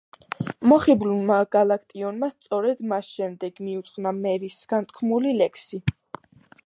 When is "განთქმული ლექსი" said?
4.73-5.83